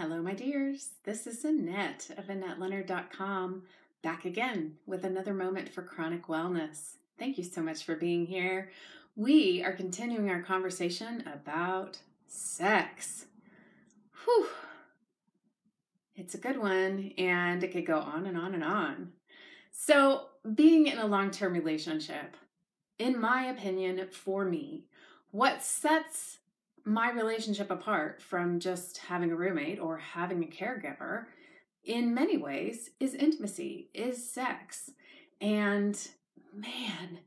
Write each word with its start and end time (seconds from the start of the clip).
Hello, 0.00 0.22
my 0.22 0.32
dears. 0.32 0.92
This 1.04 1.26
is 1.26 1.44
Annette 1.44 2.08
of 2.16 2.28
AnnetteLeonard.com 2.28 3.64
back 4.02 4.24
again 4.24 4.76
with 4.86 5.04
another 5.04 5.34
moment 5.34 5.68
for 5.68 5.82
chronic 5.82 6.26
wellness. 6.26 6.94
Thank 7.18 7.36
you 7.36 7.44
so 7.44 7.60
much 7.60 7.84
for 7.84 7.94
being 7.96 8.24
here. 8.24 8.70
We 9.14 9.62
are 9.62 9.74
continuing 9.74 10.30
our 10.30 10.40
conversation 10.40 11.22
about 11.30 11.98
sex. 12.26 13.26
Whew. 14.24 14.46
It's 16.16 16.34
a 16.34 16.38
good 16.38 16.58
one, 16.58 17.12
and 17.18 17.62
it 17.62 17.70
could 17.70 17.84
go 17.84 17.98
on 17.98 18.24
and 18.24 18.38
on 18.38 18.54
and 18.54 18.64
on. 18.64 19.12
So, 19.70 20.28
being 20.54 20.86
in 20.86 20.96
a 20.96 21.04
long 21.04 21.30
term 21.30 21.52
relationship, 21.52 22.38
in 22.98 23.20
my 23.20 23.44
opinion, 23.48 24.08
for 24.10 24.46
me, 24.46 24.86
what 25.30 25.62
sets 25.62 26.38
my 26.84 27.10
relationship 27.10 27.70
apart 27.70 28.22
from 28.22 28.60
just 28.60 28.98
having 28.98 29.30
a 29.30 29.36
roommate 29.36 29.78
or 29.78 29.98
having 29.98 30.42
a 30.42 30.46
caregiver 30.46 31.26
in 31.84 32.14
many 32.14 32.36
ways 32.36 32.90
is 33.00 33.14
intimacy, 33.14 33.88
is 33.94 34.30
sex. 34.30 34.90
And 35.40 35.98
man, 36.54 37.20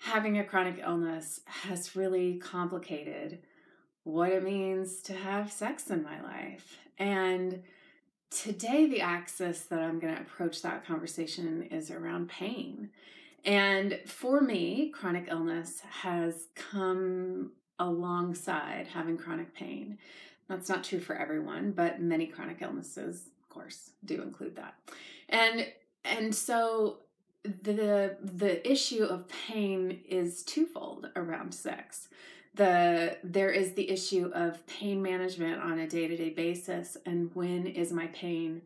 having 0.00 0.38
a 0.38 0.44
chronic 0.44 0.80
illness 0.82 1.40
has 1.46 1.94
really 1.96 2.38
complicated 2.38 3.40
what 4.04 4.30
it 4.30 4.42
means 4.42 5.02
to 5.02 5.14
have 5.14 5.52
sex 5.52 5.90
in 5.90 6.02
my 6.02 6.20
life. 6.22 6.78
And 6.98 7.62
today, 8.30 8.86
the 8.86 9.00
axis 9.00 9.62
that 9.66 9.80
I'm 9.80 10.00
going 10.00 10.14
to 10.14 10.22
approach 10.22 10.62
that 10.62 10.86
conversation 10.86 11.68
is 11.70 11.90
around 11.90 12.28
pain. 12.28 12.90
And 13.44 14.00
for 14.06 14.40
me, 14.40 14.90
chronic 14.90 15.28
illness 15.30 15.80
has 16.02 16.48
come 16.54 17.52
alongside 17.78 18.88
having 18.92 19.16
chronic 19.16 19.54
pain. 19.54 19.98
That's 20.48 20.68
not 20.68 20.84
true 20.84 21.00
for 21.00 21.14
everyone, 21.16 21.72
but 21.72 22.00
many 22.00 22.26
chronic 22.26 22.58
illnesses, 22.60 23.28
of 23.42 23.48
course, 23.48 23.90
do 24.04 24.22
include 24.22 24.56
that. 24.56 24.74
And 25.28 25.66
and 26.04 26.34
so 26.34 26.98
the 27.44 28.16
the 28.22 28.70
issue 28.70 29.04
of 29.04 29.28
pain 29.28 30.00
is 30.08 30.42
twofold 30.42 31.10
around 31.16 31.52
sex. 31.52 32.08
The 32.54 33.18
there 33.22 33.50
is 33.50 33.74
the 33.74 33.90
issue 33.90 34.30
of 34.34 34.66
pain 34.66 35.02
management 35.02 35.62
on 35.62 35.78
a 35.78 35.86
day-to-day 35.88 36.30
basis 36.30 36.96
and 37.06 37.30
when 37.34 37.66
is 37.66 37.92
my 37.92 38.08
pain 38.08 38.62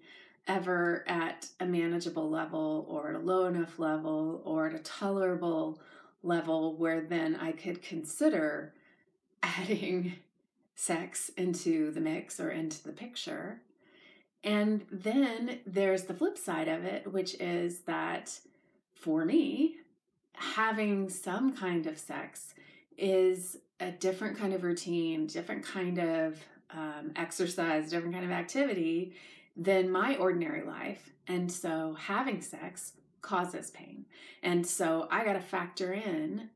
ever 0.49 1.05
at 1.07 1.49
a 1.61 1.67
manageable 1.67 2.29
level 2.29 2.87
or 2.89 3.11
at 3.11 3.17
a 3.17 3.19
low 3.19 3.47
enough 3.47 3.79
level 3.79 4.43
or 4.45 4.67
at 4.69 4.75
a 4.75 4.79
tolerable 4.79 5.81
level 6.23 6.75
where 6.77 7.01
then 7.01 7.37
I 7.37 7.53
could 7.53 7.83
consider 7.83 8.73
adding 9.59 10.15
sex 10.75 11.31
into 11.37 11.91
the 11.91 12.01
mix 12.01 12.41
or 12.41 12.51
into 12.51 12.83
the 12.83 12.93
picture. 12.93 13.61
And 14.45 14.85
then 14.91 15.61
there's 15.67 16.05
the 16.05 16.15
flip 16.15 16.37
side 16.37 16.69
of 16.69 16.85
it, 16.85 17.13
which 17.13 17.35
is 17.35 17.81
that 17.81 18.39
for 18.95 19.25
me, 19.25 19.77
having 20.35 21.09
some 21.09 21.55
kind 21.55 21.87
of 21.87 21.99
sex 21.99 22.55
is 22.99 23.59
a 23.79 23.91
different 23.91 24.39
kind 24.39 24.53
of 24.53 24.65
routine, 24.65 25.27
different 25.27 25.65
kind 25.65 25.99
of 25.99 26.39
um, 26.71 27.13
exercise, 27.17 27.91
different 27.91 28.15
kind 28.15 28.25
of 28.25 28.31
activity 28.31 29.15
than 29.57 29.91
my 29.91 30.17
ordinary 30.17 30.63
life. 30.63 31.11
And 31.29 31.51
so 31.51 31.97
having 31.99 32.41
sex 32.41 32.95
causes 33.21 33.71
pain. 33.71 34.07
And 34.43 34.67
so 34.67 35.07
I 35.11 35.25
got 35.25 35.35
to 35.35 35.41
factor 35.41 35.93
in 35.93 36.51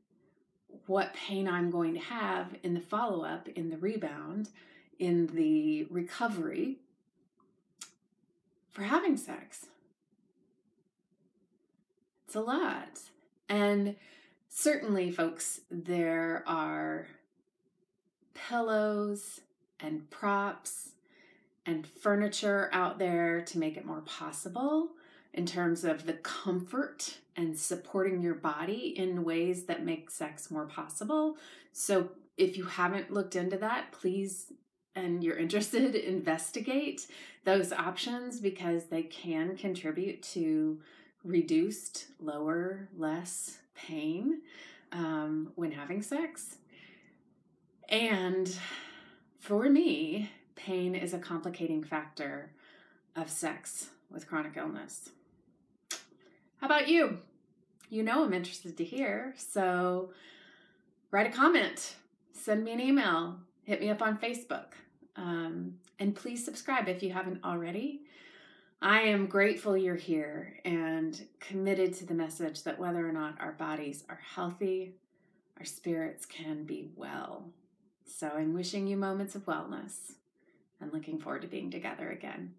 what 0.87 1.13
pain 1.13 1.47
I'm 1.47 1.69
going 1.69 1.93
to 1.93 1.99
have 1.99 2.55
in 2.63 2.73
the 2.73 2.79
follow 2.79 3.23
up, 3.23 3.47
in 3.49 3.69
the 3.69 3.77
rebound, 3.77 4.49
in 4.97 5.27
the 5.27 5.85
recovery 5.89 6.77
for 8.71 8.83
having 8.83 9.17
sex. 9.17 9.67
It's 12.25 12.35
a 12.35 12.41
lot. 12.41 12.99
And 13.49 13.95
certainly, 14.49 15.11
folks, 15.11 15.61
there 15.69 16.43
are 16.47 17.07
pillows 18.33 19.41
and 19.79 20.09
props 20.09 20.89
and 21.65 21.85
furniture 21.85 22.69
out 22.71 22.97
there 22.97 23.41
to 23.41 23.59
make 23.59 23.77
it 23.77 23.85
more 23.85 24.01
possible 24.01 24.89
in 25.33 25.45
terms 25.45 25.83
of 25.83 26.05
the 26.05 26.13
comfort 26.13 27.17
and 27.35 27.57
supporting 27.57 28.21
your 28.21 28.33
body 28.33 28.93
in 28.97 29.23
ways 29.23 29.65
that 29.65 29.85
make 29.85 30.09
sex 30.09 30.49
more 30.49 30.65
possible. 30.65 31.37
So 31.71 32.09
if 32.37 32.57
you 32.57 32.65
haven't 32.65 33.11
looked 33.11 33.35
into 33.35 33.57
that, 33.57 33.91
please 33.91 34.51
and 34.95 35.23
you're 35.23 35.37
interested, 35.45 35.95
investigate 35.95 37.07
those 37.45 37.71
options 37.71 38.39
because 38.39 38.85
they 38.85 39.03
can 39.03 39.55
contribute 39.55 40.21
to 40.21 40.79
reduced, 41.23 42.07
lower, 42.19 42.89
less 42.97 43.59
pain 43.75 44.41
um, 44.91 45.51
when 45.55 45.71
having 45.71 46.01
sex. 46.01 46.57
And 47.89 48.53
for 49.39 49.69
me, 49.69 50.31
pain 50.55 50.95
is 50.95 51.13
a 51.13 51.19
complicating 51.19 51.83
factor 51.83 52.51
of 53.15 53.29
sex 53.29 53.91
with 54.11 54.27
chronic 54.27 54.57
illness. 54.57 55.09
How 56.57 56.67
about 56.67 56.87
you? 56.87 57.19
You 57.89 58.03
know 58.03 58.23
I'm 58.23 58.33
interested 58.33 58.77
to 58.77 58.83
hear, 58.83 59.33
so 59.37 60.11
write 61.11 61.27
a 61.27 61.29
comment, 61.29 61.95
send 62.33 62.63
me 62.63 62.73
an 62.73 62.81
email, 62.81 63.37
hit 63.63 63.79
me 63.79 63.89
up 63.89 64.01
on 64.01 64.17
Facebook, 64.17 64.73
um, 65.15 65.75
and 65.99 66.15
please 66.15 66.43
subscribe 66.43 66.89
if 66.89 67.01
you 67.01 67.13
haven't 67.13 67.43
already. 67.43 68.01
I 68.81 69.01
am 69.01 69.25
grateful 69.25 69.75
you're 69.75 69.95
here 69.95 70.59
and 70.65 71.19
committed 71.39 71.93
to 71.95 72.05
the 72.05 72.13
message 72.13 72.63
that 72.63 72.77
whether 72.77 73.07
or 73.07 73.11
not 73.11 73.39
our 73.39 73.53
bodies 73.53 74.03
are 74.09 74.19
healthy, 74.35 74.93
our 75.57 75.65
spirits 75.65 76.25
can 76.25 76.63
be 76.63 76.91
well. 76.95 77.49
So 78.05 78.27
I'm 78.27 78.53
wishing 78.53 78.85
you 78.85 78.97
moments 78.97 79.35
of 79.35 79.45
wellness 79.45 80.13
and 80.79 80.93
looking 80.93 81.19
forward 81.19 81.41
to 81.41 81.47
being 81.47 81.71
together 81.71 82.09
again. 82.09 82.53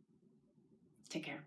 Take 1.08 1.24
care. 1.24 1.42